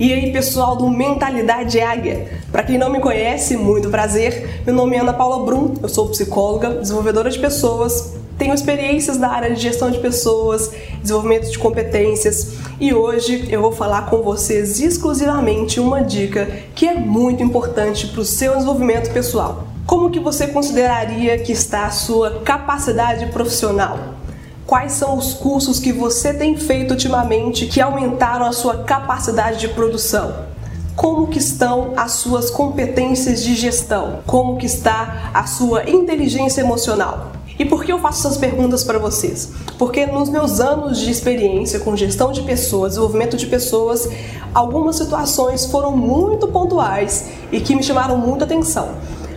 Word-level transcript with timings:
E 0.00 0.14
aí, 0.14 0.32
pessoal 0.32 0.76
do 0.76 0.88
Mentalidade 0.88 1.78
Águia? 1.78 2.26
Para 2.50 2.62
quem 2.62 2.78
não 2.78 2.88
me 2.88 3.00
conhece, 3.00 3.54
muito 3.54 3.90
prazer. 3.90 4.62
Meu 4.64 4.74
nome 4.74 4.96
é 4.96 5.00
Ana 5.00 5.12
Paula 5.12 5.44
Brum, 5.44 5.74
eu 5.82 5.90
sou 5.90 6.08
psicóloga, 6.08 6.70
desenvolvedora 6.70 7.28
de 7.28 7.38
pessoas, 7.38 8.14
tenho 8.38 8.54
experiências 8.54 9.18
na 9.18 9.28
área 9.28 9.54
de 9.54 9.60
gestão 9.60 9.90
de 9.90 9.98
pessoas, 9.98 10.72
desenvolvimento 11.02 11.50
de 11.50 11.58
competências 11.58 12.54
e 12.80 12.94
hoje 12.94 13.46
eu 13.50 13.60
vou 13.60 13.72
falar 13.72 14.08
com 14.08 14.22
vocês 14.22 14.80
exclusivamente 14.80 15.78
uma 15.78 16.02
dica 16.02 16.50
que 16.74 16.88
é 16.88 16.94
muito 16.94 17.42
importante 17.42 18.06
para 18.06 18.22
o 18.22 18.24
seu 18.24 18.54
desenvolvimento 18.54 19.12
pessoal. 19.12 19.66
Como 19.84 20.08
que 20.08 20.18
você 20.18 20.46
consideraria 20.46 21.36
que 21.40 21.52
está 21.52 21.84
a 21.84 21.90
sua 21.90 22.40
capacidade 22.40 23.26
profissional? 23.26 24.14
Quais 24.70 24.92
são 24.92 25.18
os 25.18 25.34
cursos 25.34 25.80
que 25.80 25.92
você 25.92 26.32
tem 26.32 26.56
feito 26.56 26.92
ultimamente 26.92 27.66
que 27.66 27.80
aumentaram 27.80 28.46
a 28.46 28.52
sua 28.52 28.84
capacidade 28.84 29.58
de 29.58 29.66
produção. 29.66 30.32
Como 30.94 31.26
que 31.26 31.40
estão 31.40 31.92
as 31.96 32.12
suas 32.12 32.50
competências 32.50 33.42
de 33.42 33.56
gestão? 33.56 34.20
Como 34.24 34.58
que 34.58 34.66
está 34.66 35.32
a 35.34 35.44
sua 35.44 35.90
inteligência 35.90 36.60
emocional? 36.60 37.32
E 37.58 37.64
por 37.64 37.84
que 37.84 37.92
eu 37.92 37.98
faço 37.98 38.28
essas 38.28 38.38
perguntas 38.38 38.84
para 38.84 39.00
vocês? 39.00 39.50
Porque 39.76 40.06
nos 40.06 40.28
meus 40.28 40.60
anos 40.60 41.00
de 41.00 41.10
experiência 41.10 41.80
com 41.80 41.96
gestão 41.96 42.30
de 42.30 42.42
pessoas, 42.42 42.90
desenvolvimento 42.92 43.36
de 43.36 43.46
pessoas, 43.46 44.08
algumas 44.54 44.94
situações 44.94 45.66
foram 45.66 45.96
muito 45.96 46.46
pontuais 46.46 47.26
e 47.50 47.60
que 47.60 47.74
me 47.74 47.82
chamaram 47.82 48.16
muita 48.16 48.44
atenção. 48.44 48.90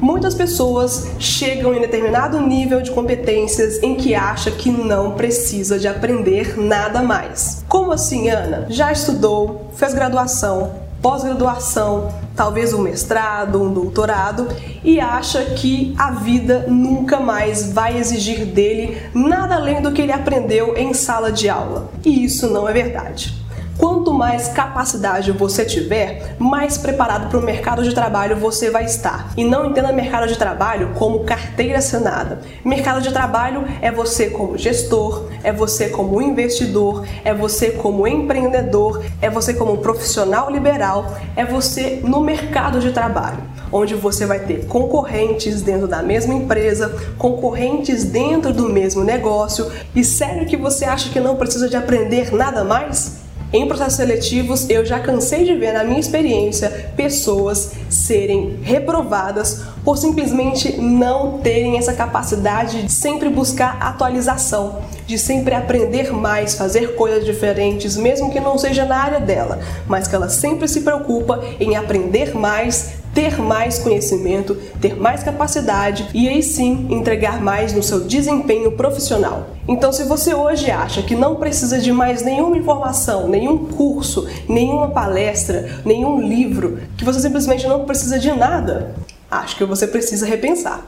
Muitas 0.00 0.34
pessoas 0.34 1.08
chegam 1.18 1.74
em 1.74 1.80
determinado 1.80 2.40
nível 2.40 2.80
de 2.80 2.90
competências 2.90 3.82
em 3.82 3.96
que 3.96 4.14
acha 4.14 4.50
que 4.50 4.70
não 4.70 5.12
precisa 5.12 5.78
de 5.78 5.88
aprender 5.88 6.58
nada 6.58 7.02
mais. 7.02 7.64
Como 7.68 7.92
assim, 7.92 8.28
Ana? 8.28 8.66
Já 8.68 8.92
estudou, 8.92 9.70
fez 9.74 9.94
graduação, 9.94 10.72
pós-graduação, 11.02 12.12
talvez 12.36 12.72
um 12.72 12.80
mestrado, 12.80 13.60
um 13.60 13.72
doutorado 13.72 14.48
e 14.84 15.00
acha 15.00 15.44
que 15.44 15.94
a 15.98 16.12
vida 16.12 16.66
nunca 16.68 17.18
mais 17.18 17.72
vai 17.72 17.98
exigir 17.98 18.46
dele 18.46 19.00
nada 19.12 19.56
além 19.56 19.82
do 19.82 19.92
que 19.92 20.02
ele 20.02 20.12
aprendeu 20.12 20.76
em 20.76 20.94
sala 20.94 21.32
de 21.32 21.48
aula. 21.48 21.90
E 22.04 22.24
isso 22.24 22.48
não 22.48 22.68
é 22.68 22.72
verdade. 22.72 23.34
Quanto 23.78 24.12
mais 24.12 24.48
capacidade 24.48 25.30
você 25.30 25.64
tiver, 25.64 26.34
mais 26.36 26.76
preparado 26.76 27.30
para 27.30 27.38
o 27.38 27.42
mercado 27.42 27.84
de 27.84 27.94
trabalho 27.94 28.34
você 28.34 28.70
vai 28.70 28.84
estar. 28.84 29.32
E 29.36 29.44
não 29.44 29.66
entenda 29.66 29.92
mercado 29.92 30.26
de 30.26 30.36
trabalho 30.36 30.90
como 30.96 31.24
carteira 31.24 31.78
assinada. 31.78 32.40
Mercado 32.64 33.00
de 33.00 33.12
trabalho 33.12 33.64
é 33.80 33.92
você 33.92 34.30
como 34.30 34.58
gestor, 34.58 35.28
é 35.44 35.52
você 35.52 35.90
como 35.90 36.20
investidor, 36.20 37.06
é 37.24 37.32
você 37.32 37.70
como 37.70 38.04
empreendedor, 38.08 39.04
é 39.22 39.30
você 39.30 39.54
como 39.54 39.78
profissional 39.78 40.50
liberal, 40.50 41.16
é 41.36 41.44
você 41.44 42.00
no 42.02 42.20
mercado 42.20 42.80
de 42.80 42.90
trabalho 42.90 43.38
onde 43.70 43.94
você 43.94 44.24
vai 44.24 44.40
ter 44.40 44.64
concorrentes 44.66 45.60
dentro 45.60 45.86
da 45.86 46.02
mesma 46.02 46.32
empresa, 46.32 46.96
concorrentes 47.18 48.02
dentro 48.02 48.50
do 48.50 48.66
mesmo 48.66 49.04
negócio. 49.04 49.70
E 49.94 50.02
sério 50.02 50.46
que 50.46 50.56
você 50.56 50.86
acha 50.86 51.10
que 51.10 51.20
não 51.20 51.36
precisa 51.36 51.68
de 51.68 51.76
aprender 51.76 52.34
nada 52.34 52.64
mais? 52.64 53.27
Em 53.50 53.66
processos 53.66 53.94
seletivos, 53.94 54.68
eu 54.68 54.84
já 54.84 55.00
cansei 55.00 55.42
de 55.42 55.54
ver 55.54 55.72
na 55.72 55.82
minha 55.82 55.98
experiência 55.98 56.92
pessoas 56.94 57.72
serem 57.88 58.58
reprovadas 58.62 59.62
por 59.82 59.96
simplesmente 59.96 60.76
não 60.78 61.38
terem 61.38 61.78
essa 61.78 61.94
capacidade 61.94 62.82
de 62.82 62.92
sempre 62.92 63.30
buscar 63.30 63.78
atualização, 63.80 64.82
de 65.06 65.18
sempre 65.18 65.54
aprender 65.54 66.12
mais, 66.12 66.56
fazer 66.56 66.94
coisas 66.94 67.24
diferentes, 67.24 67.96
mesmo 67.96 68.30
que 68.30 68.38
não 68.38 68.58
seja 68.58 68.84
na 68.84 68.98
área 68.98 69.20
dela, 69.20 69.60
mas 69.86 70.06
que 70.06 70.14
ela 70.14 70.28
sempre 70.28 70.68
se 70.68 70.82
preocupa 70.82 71.42
em 71.58 71.74
aprender 71.74 72.36
mais, 72.36 72.98
ter 73.18 73.42
mais 73.42 73.80
conhecimento, 73.80 74.54
ter 74.80 74.94
mais 74.94 75.24
capacidade 75.24 76.08
e 76.14 76.28
aí 76.28 76.40
sim 76.40 76.86
entregar 76.88 77.42
mais 77.42 77.72
no 77.72 77.82
seu 77.82 77.98
desempenho 78.04 78.70
profissional. 78.70 79.48
Então, 79.66 79.92
se 79.92 80.04
você 80.04 80.32
hoje 80.32 80.70
acha 80.70 81.02
que 81.02 81.16
não 81.16 81.34
precisa 81.34 81.80
de 81.80 81.90
mais 81.90 82.22
nenhuma 82.22 82.56
informação, 82.56 83.26
nenhum 83.26 83.58
curso, 83.66 84.28
nenhuma 84.48 84.90
palestra, 84.90 85.80
nenhum 85.84 86.20
livro, 86.20 86.78
que 86.96 87.04
você 87.04 87.18
simplesmente 87.18 87.66
não 87.66 87.84
precisa 87.84 88.20
de 88.20 88.30
nada, 88.30 88.94
acho 89.28 89.56
que 89.56 89.64
você 89.64 89.88
precisa 89.88 90.24
repensar. 90.24 90.86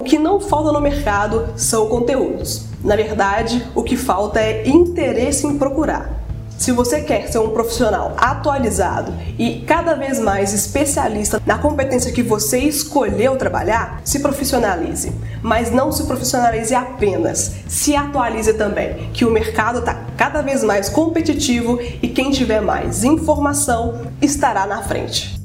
O 0.00 0.02
que 0.02 0.18
não 0.18 0.40
falta 0.40 0.72
no 0.72 0.80
mercado 0.80 1.50
são 1.54 1.86
conteúdos. 1.86 2.64
Na 2.82 2.96
verdade, 2.96 3.64
o 3.72 3.84
que 3.84 3.96
falta 3.96 4.40
é 4.40 4.68
interesse 4.68 5.46
em 5.46 5.56
procurar. 5.56 6.24
Se 6.62 6.70
você 6.70 7.00
quer 7.00 7.26
ser 7.26 7.40
um 7.40 7.50
profissional 7.50 8.14
atualizado 8.16 9.12
e 9.36 9.64
cada 9.66 9.96
vez 9.96 10.20
mais 10.20 10.54
especialista 10.54 11.42
na 11.44 11.58
competência 11.58 12.12
que 12.12 12.22
você 12.22 12.60
escolheu 12.60 13.36
trabalhar, 13.36 14.00
se 14.04 14.20
profissionalize. 14.20 15.12
Mas 15.42 15.72
não 15.72 15.90
se 15.90 16.04
profissionalize 16.04 16.72
apenas, 16.72 17.52
se 17.66 17.96
atualize 17.96 18.54
também, 18.54 19.10
que 19.12 19.24
o 19.24 19.30
mercado 19.32 19.80
está 19.80 20.04
cada 20.16 20.40
vez 20.40 20.62
mais 20.62 20.88
competitivo 20.88 21.80
e 22.00 22.06
quem 22.06 22.30
tiver 22.30 22.60
mais 22.60 23.02
informação 23.02 24.02
estará 24.20 24.64
na 24.64 24.84
frente. 24.84 25.41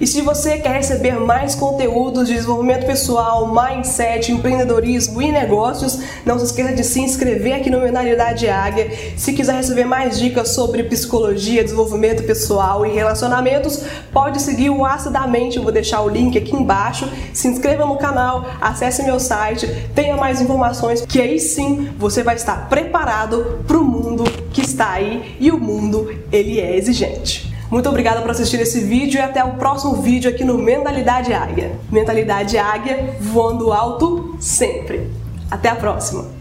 E 0.00 0.06
se 0.06 0.22
você 0.22 0.58
quer 0.58 0.76
receber 0.76 1.18
mais 1.18 1.54
conteúdos 1.54 2.28
de 2.28 2.34
desenvolvimento 2.34 2.86
pessoal, 2.86 3.52
mindset, 3.52 4.30
empreendedorismo 4.30 5.22
e 5.22 5.30
negócios, 5.30 6.00
não 6.24 6.38
se 6.38 6.46
esqueça 6.46 6.72
de 6.72 6.84
se 6.84 7.00
inscrever 7.00 7.54
aqui 7.54 7.70
no 7.70 7.80
Mentalidade 7.80 8.48
Águia. 8.48 8.90
Se 9.16 9.32
quiser 9.32 9.54
receber 9.54 9.84
mais 9.84 10.18
dicas 10.18 10.50
sobre 10.50 10.82
psicologia, 10.84 11.62
desenvolvimento 11.62 12.22
pessoal 12.24 12.84
e 12.84 12.92
relacionamentos, 12.92 13.84
pode 14.12 14.40
seguir 14.42 14.70
o 14.70 14.84
Acidamente, 14.84 15.56
eu 15.56 15.62
vou 15.62 15.72
deixar 15.72 16.00
o 16.00 16.08
link 16.08 16.36
aqui 16.36 16.54
embaixo. 16.54 17.08
Se 17.32 17.46
inscreva 17.48 17.84
no 17.84 17.96
canal, 17.96 18.46
acesse 18.60 19.02
meu 19.02 19.20
site, 19.20 19.66
tenha 19.94 20.16
mais 20.16 20.40
informações, 20.40 21.04
que 21.04 21.20
aí 21.20 21.38
sim 21.38 21.90
você 21.98 22.22
vai 22.22 22.36
estar 22.36 22.68
preparado 22.68 23.62
para 23.66 23.78
o 23.78 23.84
mundo 23.84 24.24
que 24.52 24.60
está 24.60 24.92
aí 24.92 25.36
e 25.38 25.50
o 25.50 25.58
mundo 25.58 26.14
ele 26.32 26.60
é 26.60 26.76
exigente. 26.76 27.47
Muito 27.70 27.88
obrigada 27.88 28.22
por 28.22 28.30
assistir 28.30 28.60
esse 28.60 28.80
vídeo 28.80 29.18
e 29.18 29.22
até 29.22 29.44
o 29.44 29.54
próximo 29.54 29.96
vídeo 29.96 30.30
aqui 30.30 30.42
no 30.42 30.56
Mentalidade 30.56 31.34
Águia. 31.34 31.72
Mentalidade 31.90 32.56
Águia 32.56 33.16
voando 33.20 33.72
alto 33.72 34.36
sempre. 34.40 35.10
Até 35.50 35.68
a 35.68 35.76
próxima! 35.76 36.37